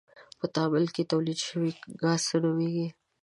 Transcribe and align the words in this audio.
په 0.39 0.45
تعامل 0.53 0.85
کې 0.95 1.09
تولید 1.11 1.39
شوی 1.47 1.71
ګاز 2.01 2.21
څه 2.29 2.37
نومیږي؟ 2.43 2.87